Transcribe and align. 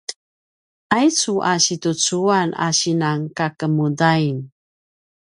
aicu 0.97 1.33
a 1.51 1.53
situcuan 1.65 2.49
a 2.65 2.67
sinan 2.79 3.19
kakemudain 3.37 4.37